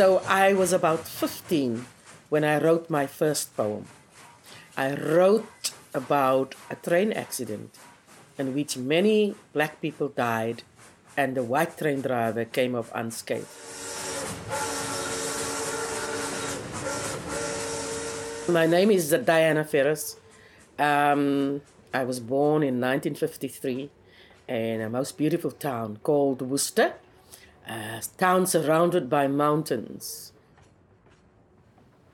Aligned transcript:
So 0.00 0.22
I 0.26 0.54
was 0.54 0.72
about 0.72 1.06
15 1.06 1.84
when 2.30 2.42
I 2.42 2.56
wrote 2.56 2.88
my 2.88 3.06
first 3.06 3.54
poem. 3.54 3.84
I 4.74 4.94
wrote 4.94 5.72
about 5.92 6.54
a 6.70 6.76
train 6.76 7.12
accident 7.12 7.76
in 8.38 8.54
which 8.54 8.78
many 8.78 9.34
black 9.52 9.82
people 9.82 10.08
died 10.08 10.62
and 11.18 11.36
the 11.36 11.42
white 11.42 11.76
train 11.76 12.00
driver 12.00 12.46
came 12.46 12.74
off 12.74 12.90
unscathed. 12.94 13.44
My 18.48 18.64
name 18.64 18.90
is 18.90 19.10
Diana 19.10 19.64
Ferrus. 19.64 20.16
Um, 20.78 21.60
I 21.92 22.04
was 22.04 22.20
born 22.20 22.62
in 22.62 22.80
1953 22.80 23.90
in 24.48 24.80
a 24.80 24.88
most 24.88 25.18
beautiful 25.18 25.50
town 25.50 25.98
called 26.02 26.40
Worcester, 26.40 26.94
a 27.70 28.02
town 28.18 28.46
surrounded 28.46 29.08
by 29.08 29.28
mountains. 29.28 30.32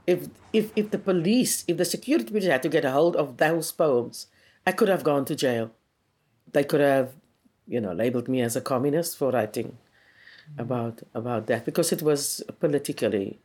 If, 0.07 0.29
if, 0.53 0.71
if 0.77 0.91
the 0.91 0.99
police, 0.99 1.65
if 1.67 1.79
the 1.79 1.85
security 1.85 2.31
police 2.31 2.45
had 2.45 2.63
to 2.63 2.69
get 2.69 2.85
a 2.85 2.93
hold 2.93 3.17
of 3.17 3.39
those 3.39 3.73
poems, 3.73 4.27
I 4.67 4.73
could 4.73 4.89
have 4.89 5.03
gone 5.03 5.25
to 5.25 5.35
jail. 5.35 5.73
They 6.53 6.63
could 6.63 6.81
have, 6.81 7.15
you 7.67 7.81
know, 7.81 7.93
labeled 7.93 8.29
me 8.29 8.43
as 8.43 8.55
a 8.55 8.61
communist 8.61 9.17
for 9.17 9.33
writing 9.33 9.79
about 10.59 11.03
about 11.13 11.49
that 11.49 11.65
because 11.65 11.91
it 11.91 12.03
was 12.03 12.41
politically, 12.61 13.41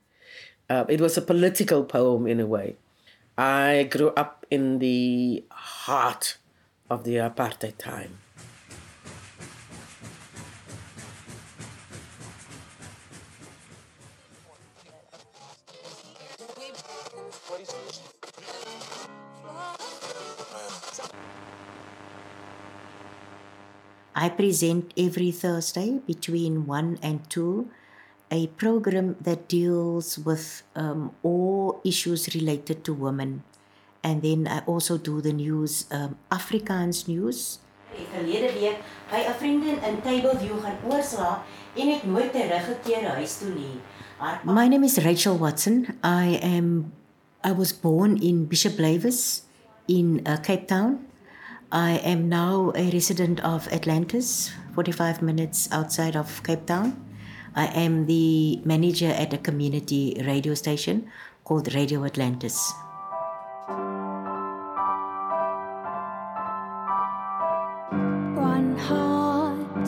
uh, 0.69 0.85
it 0.87 1.01
was 1.01 1.17
a 1.17 1.21
political 1.21 1.83
poem 1.83 2.27
in 2.27 2.39
a 2.39 2.45
way. 2.45 2.75
I 3.37 3.87
grew 3.89 4.09
up 4.09 4.45
in 4.51 4.77
the 4.77 5.43
heart 5.49 6.37
of 6.91 7.03
the 7.05 7.15
apartheid 7.15 7.77
time. 7.77 8.20
I 24.21 24.29
present 24.29 24.93
every 24.95 25.31
Thursday 25.31 25.97
between 26.05 26.67
1 26.67 26.99
and 27.01 27.27
2 27.27 27.65
a 28.29 28.45
program 28.53 29.17
that 29.19 29.49
deals 29.49 30.19
with 30.19 30.61
um, 30.75 31.11
all 31.23 31.81
issues 31.83 32.29
related 32.35 32.85
to 32.85 32.93
women. 32.93 33.41
And 34.03 34.21
then 34.21 34.47
I 34.47 34.59
also 34.69 34.97
do 34.99 35.21
the 35.21 35.33
news, 35.33 35.85
um, 35.89 36.21
Afrikaans 36.29 37.07
news. 37.09 37.57
Verlede 38.13 38.53
week 38.53 38.77
by 39.09 39.25
'n 39.25 39.33
vriendin 39.41 39.77
in 39.81 39.95
Tableview 40.05 40.61
gaan 40.61 40.77
oorslaan 40.85 41.41
en 41.75 41.87
het 41.89 42.03
nooit 42.05 42.31
teruggekeer 42.31 43.03
huis 43.17 43.37
toe 43.37 43.49
nie. 43.57 43.81
My 44.45 44.67
name 44.69 44.85
is 44.85 45.01
Rachel 45.01 45.37
Watson. 45.37 45.97
I 46.05 46.37
am 46.41 46.93
I 47.43 47.51
was 47.51 47.73
born 47.73 48.21
in 48.21 48.45
Bishop 48.45 48.77
Lavis 48.77 49.43
in 49.85 50.21
uh, 50.23 50.37
Cape 50.45 50.65
Town. 50.69 51.10
I 51.71 52.03
am 52.03 52.27
now 52.27 52.73
a 52.75 52.91
resident 52.91 53.39
of 53.47 53.65
Atlantis, 53.71 54.51
45 54.75 55.21
minutes 55.21 55.71
outside 55.71 56.17
of 56.17 56.43
Cape 56.43 56.65
Town. 56.65 56.99
I 57.55 57.67
am 57.67 58.07
the 58.07 58.59
manager 58.65 59.07
at 59.07 59.31
a 59.31 59.37
community 59.37 60.19
radio 60.27 60.53
station 60.53 61.07
called 61.45 61.73
Radio 61.73 62.03
Atlantis. 62.03 62.59
One 68.35 68.75
heart. 68.75 69.87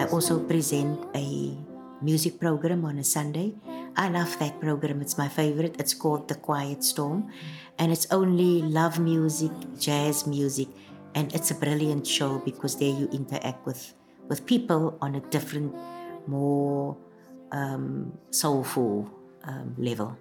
I 0.00 0.08
also 0.08 0.40
present 0.40 0.96
a 1.14 1.52
music 2.00 2.40
program 2.40 2.86
on 2.86 2.96
a 2.96 3.04
Sunday. 3.04 3.52
I 3.98 4.08
love 4.08 4.38
that 4.38 4.60
program. 4.60 5.02
It's 5.02 5.18
my 5.18 5.28
favorite. 5.28 5.76
It's 5.78 5.92
called 5.92 6.28
The 6.28 6.36
Quiet 6.36 6.82
Storm. 6.82 7.28
And 7.78 7.92
it's 7.92 8.06
only 8.10 8.62
love 8.62 8.98
music, 8.98 9.52
jazz 9.78 10.26
music. 10.26 10.68
And 11.18 11.34
it's 11.34 11.50
a 11.50 11.54
brilliant 11.56 12.06
show 12.06 12.38
because 12.38 12.78
there 12.78 12.94
you 12.94 13.08
interact 13.10 13.66
with, 13.66 13.92
with 14.28 14.46
people 14.46 14.96
on 15.02 15.16
a 15.16 15.20
different, 15.34 15.74
more 16.28 16.96
um, 17.50 18.12
soulful 18.30 19.10
um, 19.42 19.74
level. 19.76 20.16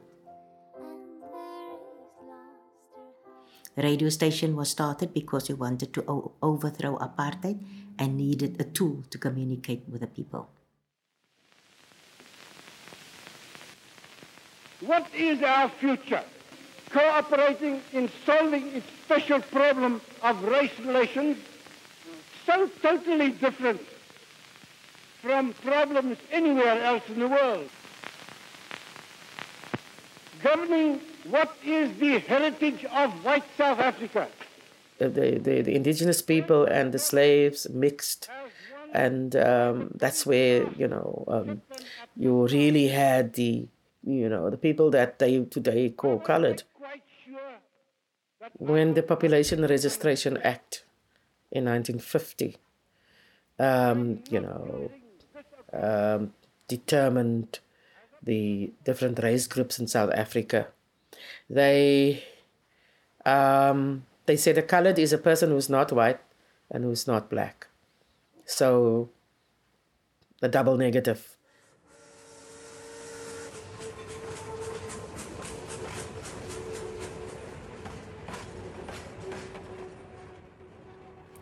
The 3.76 3.84
radio 3.84 4.10
station 4.10 4.56
was 4.56 4.72
started 4.72 5.14
because 5.14 5.50
we 5.50 5.54
wanted 5.54 5.94
to 5.94 6.04
o- 6.08 6.32
overthrow 6.42 6.98
apartheid 6.98 7.62
and 8.00 8.18
needed 8.18 8.60
a 8.60 8.64
tool 8.64 9.04
to 9.12 9.20
communicate 9.20 9.84
with 9.88 10.02
the 10.02 10.08
people. 10.08 10.50
What 14.82 15.06
is 15.14 15.44
our 15.44 15.70
future? 15.70 16.24
Cooperating 16.92 17.82
in 17.94 18.10
solving 18.26 18.68
its 18.68 18.88
special 19.04 19.42
problem 19.42 20.02
of 20.24 20.42
race 20.44 20.78
relations, 20.80 21.38
so 22.46 22.70
totally 22.82 23.32
different 23.32 23.82
from 25.22 25.54
problems 25.54 26.18
anywhere 26.32 26.82
else 26.82 27.04
in 27.10 27.20
the 27.20 27.28
world. 27.28 27.70
Governing 30.42 31.02
what 31.30 31.56
is 31.66 31.98
the 31.98 32.20
heritage 32.20 32.86
of 32.86 33.12
white 33.26 33.44
South 33.58 33.80
Africa. 33.80 34.30
The, 35.00 35.10
the, 35.10 35.62
the 35.62 35.76
indigenous 35.76 36.22
people 36.22 36.66
and 36.66 36.94
the 36.94 37.00
slaves 37.00 37.70
mixed 37.70 38.30
and 38.94 39.36
um, 39.36 39.92
that's 39.96 40.26
where 40.26 40.68
you 40.74 40.88
know 40.88 41.24
um, 41.28 41.62
you 42.16 42.48
really 42.48 42.88
had 42.88 43.34
the 43.34 43.68
you 44.04 44.30
know 44.30 44.50
the 44.50 44.58
people 44.58 44.90
that 44.92 45.20
they 45.20 45.44
today 45.46 45.90
call 45.90 46.20
colored 46.20 46.64
when 48.54 48.94
the 48.94 49.04
population 49.04 49.62
registration 49.66 50.38
act 50.38 50.84
in 51.52 51.66
1950 51.66 52.58
um, 53.60 54.24
you 54.30 54.40
know 54.40 54.92
um, 55.74 56.34
determined 56.68 57.60
the 58.22 58.72
different 58.84 59.20
race 59.24 59.48
groups 59.48 59.80
in 59.80 59.88
south 59.88 60.12
africa 60.14 60.68
they 61.50 62.24
um, 63.26 64.06
they 64.26 64.38
said 64.38 64.58
a 64.58 64.62
colored 64.62 65.00
is 65.00 65.14
a 65.14 65.18
person 65.18 65.50
who's 65.50 65.70
not 65.70 65.92
white 65.92 66.20
and 66.70 66.84
who's 66.84 67.08
not 67.08 67.30
black. 67.30 67.68
So 68.46 69.10
the 70.40 70.48
double 70.48 70.78
negative 70.78 71.37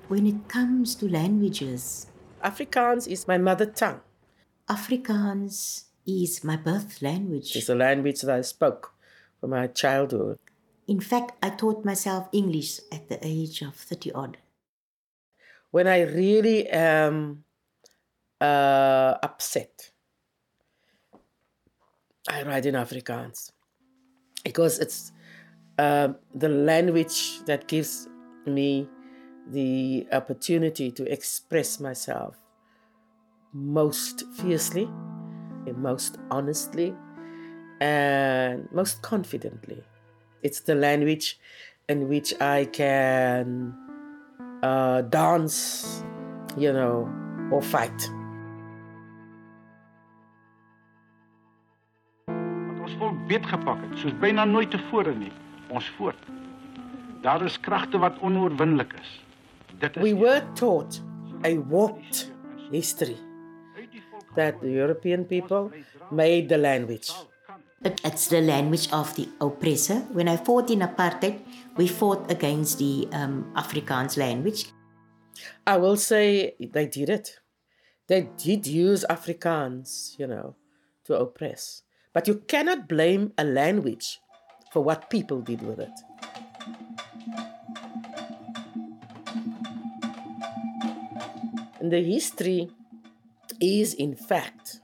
When 0.08 0.28
it 0.28 0.48
comes 0.48 0.94
to 0.96 1.10
languages, 1.10 2.06
Afrikaans 2.44 3.08
is 3.08 3.28
my 3.28 3.40
mother 3.40 3.66
tongue. 3.66 4.02
Afrikaans 4.70 5.86
is 6.06 6.44
my 6.44 6.58
birth 6.58 7.02
language. 7.02 7.56
It's 7.56 7.70
a 7.70 7.76
language 7.76 8.22
that 8.22 8.36
I 8.36 8.42
spoke 8.42 8.94
from 9.40 9.50
my 9.50 9.66
childhood. 9.66 10.38
In 10.88 11.00
fact, 11.00 11.32
I 11.42 11.50
taught 11.50 11.84
myself 11.84 12.30
English 12.32 12.82
at 12.92 13.10
the 13.10 13.18
age 13.24 13.64
of 13.64 13.74
30 13.74 14.12
odd. 14.12 14.38
When 15.72 15.88
I 15.88 16.04
really 16.04 16.70
am 16.70 17.44
uh, 18.40 19.16
upset, 19.24 19.90
I 22.30 22.44
write 22.44 22.68
in 22.68 22.76
Afrikaans 22.76 23.52
because 24.44 24.78
it's 24.78 25.12
uh, 25.80 26.10
the 26.36 26.50
language 26.50 27.44
that 27.46 27.68
gives 27.68 28.08
me 28.46 28.88
the 29.52 30.08
opportunity 30.12 30.92
to 30.92 31.12
express 31.12 31.80
myself 31.80 32.36
most 33.54 34.24
fiercely, 34.36 34.90
and 35.66 35.78
most 35.78 36.18
honestly, 36.30 36.94
and 37.80 38.68
most 38.72 39.02
confidently. 39.02 39.84
It's 40.44 40.60
the 40.62 40.76
language 40.76 41.40
in 41.88 42.08
which 42.08 42.34
I 42.42 42.66
can 42.66 43.74
uh, 44.62 45.02
dance, 45.02 46.04
you 46.58 46.74
know, 46.74 47.10
or 47.52 47.62
fight. 47.62 48.10
wat 52.28 52.80
ons 52.82 52.96
volk 53.00 53.28
beetgepak 53.30 53.82
het, 53.82 53.98
soos 54.02 54.16
byna 54.22 54.46
nooit 54.46 54.72
tevore 54.74 55.14
nie, 55.16 55.32
ons 55.70 55.88
voort. 55.98 56.28
Daar 57.22 57.42
is 57.46 57.60
kragte 57.60 57.98
wat 57.98 58.20
onoorwinnelik 58.22 58.94
is. 59.00 59.25
Dit 59.80 59.96
is 59.96 60.02
We 60.02 60.14
were 60.14 60.44
taught 60.54 61.02
a 61.44 61.58
warped 61.58 62.32
history 62.72 63.18
that 64.36 64.60
the 64.62 64.72
European 64.72 65.26
people 65.26 65.72
made 66.12 66.50
the 66.50 66.58
language. 66.58 67.12
It, 67.84 68.02
it's 68.04 68.28
the 68.28 68.42
language 68.42 68.92
of 68.92 69.14
the 69.16 69.28
oppressor. 69.40 70.00
When 70.12 70.28
I 70.28 70.38
fought 70.38 70.70
in 70.70 70.80
apartheid, 70.80 71.40
we 71.78 71.88
fought 71.88 72.32
against 72.32 72.80
the 72.80 73.08
um, 73.12 73.52
Afrikaans 73.56 74.18
language. 74.18 74.72
I 75.68 75.78
will 75.78 75.98
say 75.98 76.56
they 76.60 76.88
did 76.88 77.10
it. 77.10 77.40
They 78.08 78.30
did 78.38 78.68
use 78.68 79.06
Afrikaans, 79.10 80.18
you 80.18 80.28
know, 80.28 80.56
to 81.06 81.20
oppress. 81.20 81.84
But 82.14 82.28
you 82.28 82.36
cannot 82.48 82.88
blame 82.88 83.34
a 83.38 83.44
language 83.44 84.20
for 84.72 84.84
what 84.84 85.10
people 85.10 85.42
did 85.42 85.62
with 85.62 85.80
it. 85.80 85.92
The 91.92 92.02
history 92.02 92.70
is, 93.60 93.94
in 93.94 94.16
fact, 94.16 94.82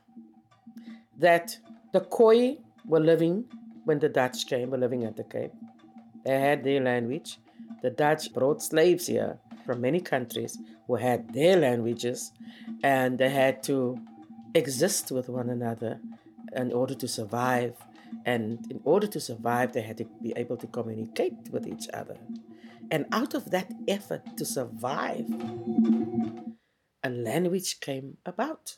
that 1.17 1.57
the 1.93 2.01
Khoi 2.01 2.57
were 2.85 2.99
living 2.99 3.45
when 3.85 3.99
the 3.99 4.09
Dutch 4.09 4.47
came, 4.47 4.71
were 4.71 4.77
living 4.77 5.03
at 5.03 5.15
the 5.17 5.23
Cape. 5.23 5.53
They 6.25 6.39
had 6.39 6.63
their 6.63 6.81
language. 6.81 7.37
The 7.81 7.89
Dutch 7.89 8.33
brought 8.33 8.61
slaves 8.61 9.07
here 9.07 9.39
from 9.65 9.81
many 9.81 9.99
countries 9.99 10.57
who 10.87 10.95
had 10.95 11.33
their 11.33 11.57
languages, 11.57 12.31
and 12.83 13.17
they 13.17 13.29
had 13.29 13.63
to 13.63 13.99
exist 14.53 15.11
with 15.11 15.29
one 15.29 15.49
another 15.49 15.99
in 16.55 16.71
order 16.73 16.95
to 16.95 17.07
survive. 17.07 17.75
And 18.25 18.69
in 18.69 18.81
order 18.83 19.07
to 19.07 19.19
survive, 19.19 19.71
they 19.71 19.81
had 19.81 19.97
to 19.97 20.05
be 20.21 20.33
able 20.35 20.57
to 20.57 20.67
communicate 20.67 21.33
with 21.51 21.65
each 21.65 21.87
other. 21.93 22.17
And 22.91 23.05
out 23.11 23.33
of 23.33 23.51
that 23.51 23.71
effort 23.87 24.37
to 24.37 24.45
survive, 24.45 25.25
a 27.03 27.09
language 27.09 27.79
came 27.79 28.17
about. 28.25 28.77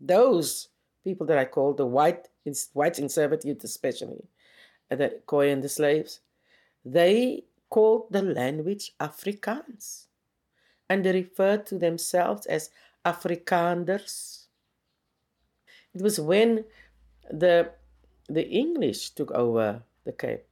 Those 0.00 0.68
people 1.04 1.26
that 1.26 1.38
I 1.38 1.44
call 1.44 1.74
the 1.74 1.86
white, 1.86 2.28
whites 2.72 2.98
in 2.98 3.08
servitude, 3.08 3.62
especially, 3.64 4.24
uh, 4.90 4.96
the 4.96 5.20
Khoi 5.26 5.50
and 5.50 5.62
the 5.62 5.68
slaves, 5.68 6.20
they 6.84 7.44
called 7.70 8.06
the 8.10 8.22
language 8.22 8.92
Afrikaans. 9.00 10.06
And 10.88 11.04
they 11.04 11.12
referred 11.12 11.64
to 11.66 11.78
themselves 11.78 12.46
as 12.46 12.70
Afrikaners. 13.04 14.46
It 15.94 16.02
was 16.02 16.20
when 16.20 16.64
the, 17.30 17.70
the 18.28 18.46
English 18.48 19.10
took 19.10 19.30
over 19.32 19.82
the 20.04 20.12
Cape 20.12 20.44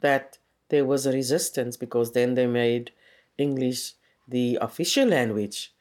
that 0.00 0.38
there 0.68 0.84
was 0.84 1.06
a 1.06 1.12
resistance 1.12 1.76
because 1.76 2.12
then 2.12 2.34
they 2.34 2.46
made 2.46 2.92
English 3.36 3.94
the 4.28 4.58
official 4.60 5.06
language. 5.06 5.72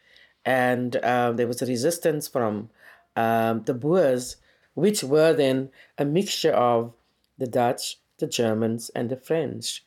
And 0.46 1.04
um, 1.04 1.36
there 1.36 1.48
was 1.48 1.62
a 1.62 1.66
resistance 1.66 2.28
from 2.28 2.70
um, 3.16 3.64
the 3.64 3.74
Boers, 3.74 4.38
which 4.74 5.04
were 5.04 5.34
then 5.34 5.70
a 5.98 6.06
mixture 6.06 6.54
of 6.54 6.94
the 7.38 7.48
Dutch, 7.48 7.98
the 8.18 8.28
Germans, 8.28 8.90
and 8.96 9.10
the 9.10 9.18
French. 9.18 9.84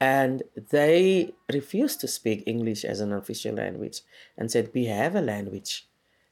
And 0.00 0.42
they 0.70 1.32
refused 1.52 2.00
to 2.00 2.08
speak 2.08 2.42
English 2.46 2.84
as 2.84 3.00
an 3.00 3.12
official 3.12 3.54
language 3.54 4.00
and 4.36 4.50
said, 4.50 4.70
We 4.74 4.86
have 4.86 5.14
a 5.14 5.20
language. 5.20 5.86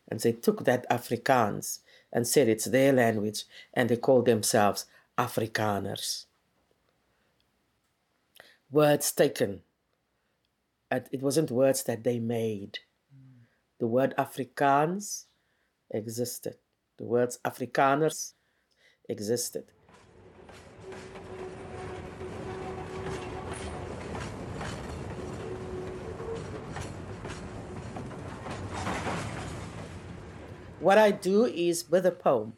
And 0.08 0.20
they 0.20 0.32
took 0.32 0.64
that 0.64 0.88
Afrikaans 0.90 1.78
and 2.12 2.26
said 2.26 2.48
it's 2.48 2.66
their 2.66 2.92
language, 2.92 3.44
and 3.72 3.88
they 3.88 3.96
called 3.96 4.26
themselves 4.26 4.84
Afrikaners. 5.16 6.26
Words 8.70 9.12
taken. 9.12 9.62
It 10.92 11.22
wasn't 11.22 11.50
words 11.50 11.84
that 11.84 12.04
they 12.04 12.18
made. 12.18 12.80
The 13.80 13.86
word 13.86 14.14
Afrikaans 14.18 15.24
existed. 15.90 16.56
The 16.98 17.04
words 17.04 17.38
Afrikaners 17.44 18.34
existed. 19.08 19.64
what 30.82 30.98
I 30.98 31.12
do 31.12 31.46
is 31.46 31.88
with 31.88 32.04
a 32.04 32.10
poem, 32.10 32.54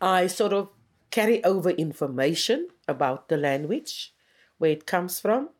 I 0.00 0.28
sort 0.28 0.52
of 0.52 0.68
carry 1.10 1.42
over 1.42 1.70
information 1.70 2.68
about 2.86 3.28
the 3.28 3.36
language, 3.36 4.14
where 4.58 4.70
it 4.70 4.86
comes 4.86 5.18
from, 5.18 5.50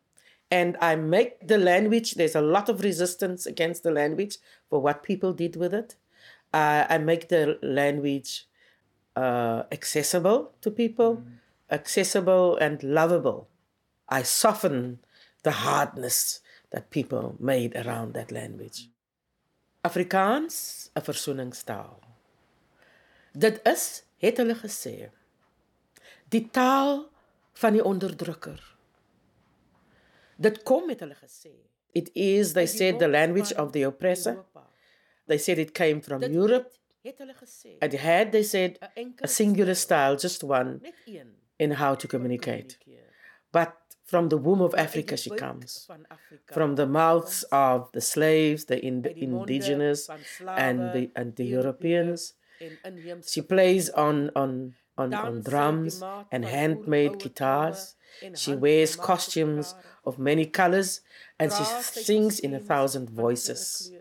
and 0.55 0.77
I 0.81 0.95
make 0.95 1.33
the 1.49 1.59
language, 1.59 2.15
there's 2.15 2.37
a 2.37 2.41
lot 2.41 2.69
of 2.69 2.85
resistance 2.85 3.45
against 3.45 3.83
the 3.83 3.91
language 3.91 4.39
for 4.71 4.79
what 4.81 5.03
people 5.03 5.33
did 5.33 5.56
with 5.56 5.75
it. 5.75 5.97
Uh, 6.53 6.87
I 6.89 6.99
make 6.99 7.29
the 7.29 7.59
language 7.61 8.47
uh, 9.17 9.65
accessible 9.73 10.53
to 10.61 10.71
people, 10.71 11.17
mm. 11.17 11.25
accessible 11.71 12.56
and 12.59 12.81
lovable. 12.85 13.49
I 14.09 14.23
soften 14.23 15.01
the 15.43 15.51
hardness 15.67 16.41
that 16.71 16.91
people 16.91 17.35
made 17.41 17.75
around 17.75 18.15
that 18.15 18.31
language. 18.31 18.89
Afrikaans 19.83 20.89
'n 20.95 21.03
versoeningstaal. 21.03 21.99
Dit 23.33 23.61
is, 23.67 24.05
het 24.19 24.37
hulle 24.37 24.55
gesê, 24.55 25.11
die 26.29 26.49
taal 26.51 27.11
van 27.53 27.73
die 27.73 27.85
onderdrukker. 27.85 28.74
Dit 30.39 30.63
kom 30.65 30.87
met 30.87 31.01
hulle 31.01 31.15
gesê. 31.15 31.51
It 31.95 32.11
is 32.15 32.53
they 32.55 32.67
said 32.67 32.99
the 32.99 33.09
language 33.09 33.53
of 33.53 33.73
the 33.73 33.83
oppressor. 33.83 34.45
They 35.27 35.39
said 35.39 35.59
it 35.59 35.75
came 35.75 36.01
from 36.01 36.23
Europe. 36.23 36.73
And 37.81 37.93
had 37.93 38.33
they 38.33 38.43
said 38.43 38.79
a 39.23 39.29
singular 39.29 39.75
style, 39.75 40.17
just 40.17 40.43
one, 40.43 40.81
in 41.59 41.71
how 41.73 41.95
to 41.95 42.09
communicate. 42.09 42.79
But 43.53 43.77
from 44.05 44.29
the 44.29 44.37
womb 44.39 44.61
of 44.61 44.75
Africa 44.75 45.17
she 45.17 45.31
comes. 45.31 45.89
From 46.47 46.75
the 46.77 46.87
mouths 46.87 47.45
of 47.53 47.91
the 47.93 48.01
slaves, 48.01 48.65
the 48.65 48.79
in- 48.85 49.05
indigenous, 49.17 50.09
and 50.47 50.79
the, 50.95 51.11
and 51.15 51.37
the 51.37 51.45
Europeans. 51.45 52.35
She 53.27 53.43
plays 53.43 53.91
on, 53.91 54.31
on, 54.35 54.75
on, 54.96 55.12
on 55.14 55.43
drums 55.43 56.02
and 56.31 56.44
handmade 56.44 57.19
guitars. 57.19 57.96
She 58.35 58.55
wears 58.55 58.96
costumes 58.96 59.75
of 60.05 60.19
many 60.19 60.46
colors 60.46 61.00
and 61.38 61.52
she 61.52 61.64
sings 61.64 62.38
in 62.38 62.55
a 62.55 62.61
thousand 62.61 63.11
voices. 63.11 63.93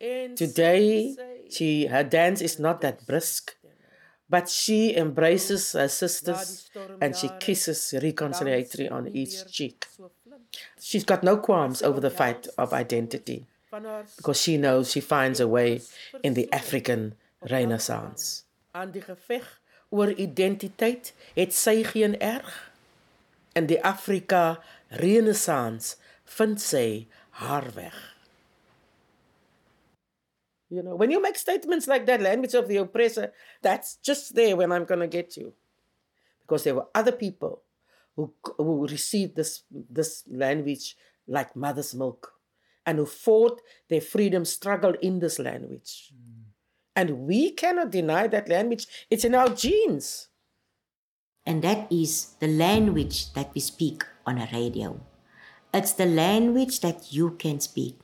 Today, 0.00 1.16
she, 1.50 1.86
her 1.86 2.04
dance 2.04 2.40
is 2.40 2.58
not 2.58 2.80
that 2.80 3.06
brisk, 3.06 3.56
but 4.28 4.48
she 4.48 4.96
embraces 4.96 5.72
her 5.72 5.88
sisters 5.88 6.70
and 7.00 7.14
she 7.14 7.30
kisses 7.40 7.94
reconciliatory 7.96 8.90
on 8.90 9.08
each 9.08 9.46
cheek. 9.52 9.86
She's 10.80 11.04
got 11.04 11.22
no 11.22 11.36
qualms 11.36 11.82
over 11.82 12.00
the 12.00 12.10
fight 12.10 12.46
of 12.58 12.72
identity 12.72 13.46
because 14.16 14.40
she 14.40 14.56
knows 14.56 14.90
she 14.90 15.00
finds 15.00 15.40
a 15.40 15.48
way 15.48 15.82
in 16.22 16.34
the 16.34 16.50
African 16.52 17.14
Renaissance. 17.50 18.44
Oor 19.88 20.14
identiteit 20.18 21.12
het 21.34 21.54
sy 21.54 21.82
geen 21.84 22.16
erg. 22.20 22.50
In 23.54 23.68
die 23.70 23.78
Afrika 23.84 24.62
Renaissance 24.88 25.96
vind 26.36 26.60
sy 26.60 27.06
haar 27.40 27.70
weg. 27.74 27.94
You 30.70 30.82
know, 30.82 30.96
when 30.96 31.10
you 31.10 31.20
make 31.20 31.36
statements 31.36 31.86
like 31.86 32.06
that, 32.06 32.20
language 32.20 32.54
of 32.54 32.66
the 32.68 32.78
oppressor, 32.78 33.32
that's 33.62 33.96
just 34.02 34.34
there 34.34 34.56
when 34.56 34.72
I'm 34.72 34.84
going 34.84 35.00
to 35.00 35.06
get 35.06 35.36
you. 35.36 35.52
Because 36.42 36.64
there 36.64 36.74
were 36.74 36.88
other 36.94 37.12
people 37.12 37.62
who, 38.16 38.32
who 38.56 38.86
received 38.88 39.36
this, 39.36 39.62
this 39.70 40.24
language 40.28 40.96
like 41.28 41.54
mother's 41.54 41.94
milk 41.94 42.32
and 42.86 42.98
who 42.98 43.06
fought 43.06 43.60
their 43.88 44.00
freedom 44.00 44.44
struggle 44.44 44.94
in 45.00 45.20
this 45.20 45.38
language. 45.38 46.12
Mm. 46.12 46.33
And 46.96 47.26
we 47.26 47.50
cannot 47.50 47.90
deny 47.90 48.26
that 48.28 48.48
language, 48.48 48.86
it's 49.10 49.24
in 49.24 49.34
our 49.34 49.48
genes. 49.48 50.28
And 51.44 51.62
that 51.62 51.90
is 51.92 52.34
the 52.40 52.48
language 52.48 53.32
that 53.34 53.52
we 53.54 53.60
speak 53.60 54.04
on 54.24 54.38
a 54.38 54.48
radio. 54.52 55.00
It's 55.72 55.92
the 55.92 56.06
language 56.06 56.80
that 56.80 57.12
you 57.12 57.32
can 57.32 57.60
speak 57.60 57.98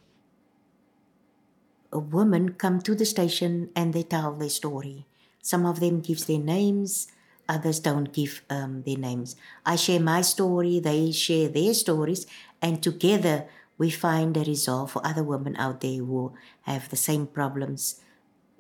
a 1.93 1.99
woman 1.99 2.55
come 2.55 2.81
to 2.81 2.95
the 2.95 3.05
station 3.05 3.71
and 3.75 3.93
they 3.93 4.03
tell 4.03 4.33
their 4.33 4.49
story. 4.49 5.07
Some 5.43 5.67
of 5.67 5.81
them 5.81 6.01
gives 6.01 6.27
their 6.27 6.39
names, 6.39 7.09
others 7.49 7.81
don't 7.81 8.13
give 8.13 8.43
um, 8.51 8.83
their 8.83 8.97
names. 8.97 9.37
I 9.67 9.77
share 9.77 10.01
my 10.01 10.23
story, 10.23 10.79
they 10.79 11.13
share 11.13 11.49
their 11.49 11.75
stories, 11.75 12.27
and 12.63 12.83
together 12.83 13.47
we 13.79 13.91
find 13.91 14.37
a 14.37 14.45
resolve 14.45 14.93
for 14.93 15.05
other 15.05 15.25
women 15.25 15.57
out 15.57 15.81
there 15.81 15.99
who 15.99 16.35
have 16.63 16.89
the 16.91 16.97
same 16.97 17.27
problems. 17.27 18.01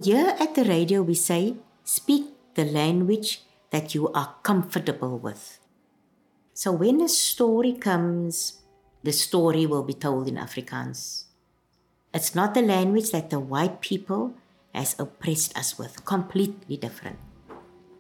Here 0.02 0.34
at 0.40 0.54
the 0.54 0.64
radio, 0.64 1.02
we 1.02 1.12
say, 1.12 1.56
speak 1.84 2.32
the 2.54 2.64
language 2.64 3.42
that 3.68 3.94
you 3.94 4.08
are 4.16 4.36
comfortable 4.42 5.18
with. 5.18 5.60
So 6.54 6.72
when 6.72 7.02
a 7.02 7.08
story 7.08 7.74
comes, 7.74 8.62
the 9.02 9.12
story 9.12 9.66
will 9.66 9.82
be 9.82 9.92
told 9.92 10.26
in 10.26 10.36
Afrikaans. 10.36 11.24
It's 12.14 12.34
not 12.34 12.54
the 12.54 12.62
language 12.62 13.10
that 13.12 13.28
the 13.28 13.38
white 13.38 13.82
people 13.82 14.32
has 14.74 14.98
oppressed 14.98 15.56
us 15.56 15.78
with. 15.78 16.06
Completely 16.06 16.78
different. 16.78 17.18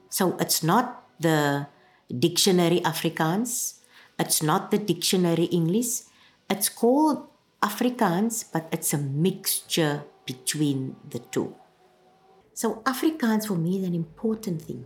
So 0.08 0.38
it's 0.40 0.62
not 0.62 1.04
the 1.20 1.66
dictionary 2.08 2.80
Afrikaans. 2.80 3.80
It's 4.18 4.42
not 4.42 4.70
the 4.70 4.78
dictionary 4.78 5.52
English. 5.52 6.08
It's 6.48 6.70
called 6.70 7.28
Afrikaans, 7.62 8.46
but 8.50 8.68
it's 8.72 8.94
a 8.94 8.98
mixture 8.98 10.04
between 10.24 10.96
the 11.06 11.18
two. 11.18 11.59
So 12.60 12.82
Afrikaans 12.84 13.46
for 13.46 13.54
me 13.54 13.78
is 13.78 13.84
an 13.84 13.94
important 13.94 14.60
thing. 14.60 14.84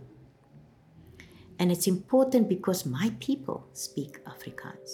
And 1.59 1.73
it's 1.73 1.87
important 1.87 2.47
because 2.47 2.85
my 2.85 3.11
people 3.19 3.67
speak 3.73 4.23
Afrikaans. 4.23 4.91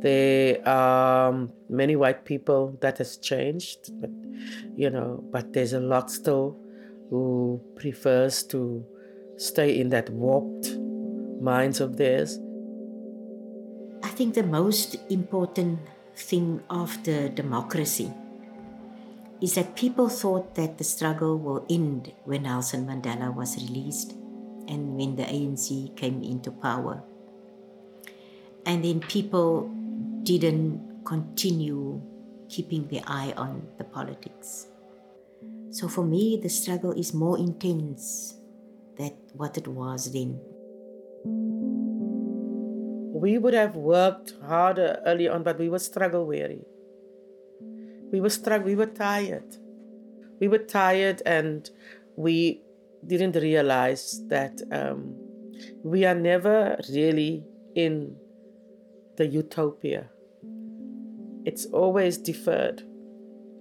There 0.00 0.66
are 0.66 1.46
many 1.68 1.96
white 1.96 2.24
people 2.24 2.78
that 2.80 2.96
has 2.96 3.18
changed, 3.18 3.90
but 4.00 4.08
you 4.74 4.88
know, 4.88 5.22
but 5.30 5.52
there's 5.52 5.74
a 5.74 5.80
lot 5.80 6.10
still 6.10 6.56
who 7.10 7.60
prefers 7.76 8.42
to 8.44 8.82
stay 9.36 9.78
in 9.78 9.90
that 9.90 10.08
warped 10.08 10.78
minds 11.42 11.80
of 11.80 11.98
theirs. 11.98 12.38
I 14.02 14.08
think 14.08 14.34
the 14.34 14.42
most 14.42 14.96
important 15.08 15.80
thing 16.16 16.62
the 17.04 17.30
democracy 17.34 18.12
is 19.40 19.54
that 19.54 19.74
people 19.74 20.08
thought 20.08 20.54
that 20.54 20.78
the 20.78 20.84
struggle 20.84 21.38
will 21.38 21.64
end 21.70 22.12
when 22.24 22.42
Nelson 22.42 22.86
Mandela 22.86 23.34
was 23.34 23.56
released 23.56 24.12
and 24.68 24.96
when 24.96 25.16
the 25.16 25.24
ANC 25.24 25.96
came 25.96 26.22
into 26.22 26.50
power. 26.50 27.02
And 28.66 28.84
then 28.84 29.00
people 29.00 29.70
didn't 30.22 31.04
continue 31.04 32.00
keeping 32.48 32.86
their 32.88 33.02
eye 33.06 33.32
on 33.36 33.66
the 33.78 33.84
politics. 33.84 34.66
So 35.70 35.88
for 35.88 36.04
me, 36.04 36.38
the 36.42 36.48
struggle 36.48 36.92
is 36.92 37.14
more 37.14 37.38
intense 37.38 38.34
than 38.98 39.12
what 39.32 39.56
it 39.56 39.68
was 39.68 40.12
then. 40.12 40.40
We 43.20 43.36
would 43.36 43.52
have 43.52 43.76
worked 43.76 44.32
harder 44.42 45.02
early 45.04 45.28
on, 45.28 45.42
but 45.42 45.58
we 45.58 45.68
were 45.68 45.78
struggle 45.78 46.24
weary. 46.24 46.64
We 48.10 48.18
were 48.18 48.30
struck, 48.30 48.64
we 48.64 48.74
were 48.74 48.86
tired. 48.86 49.56
We 50.40 50.48
were 50.48 50.64
tired 50.64 51.20
and 51.26 51.68
we 52.16 52.62
didn't 53.06 53.36
realize 53.36 54.26
that 54.28 54.62
um, 54.72 55.16
we 55.84 56.06
are 56.06 56.14
never 56.14 56.80
really 56.90 57.44
in 57.74 58.16
the 59.18 59.26
utopia. 59.26 60.08
It's 61.44 61.66
always 61.66 62.16
deferred. 62.16 62.84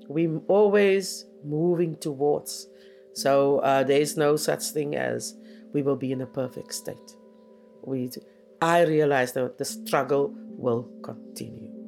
We're 0.08 0.40
always 0.48 1.26
moving 1.44 1.98
towards. 1.98 2.66
So 3.14 3.60
uh, 3.60 3.84
there 3.84 4.00
is 4.00 4.16
no 4.16 4.38
such 4.38 4.64
thing 4.70 4.96
as 4.96 5.36
we 5.74 5.82
will 5.82 5.98
be 5.98 6.14
in 6.14 6.22
a 6.22 6.26
perfect 6.26 6.74
state. 6.74 7.12
We, 7.84 8.10
I 8.62 8.82
realize 8.82 9.34
that 9.34 9.58
the 9.58 9.66
struggle 9.66 10.34
will 10.58 10.90
continue. 11.02 11.79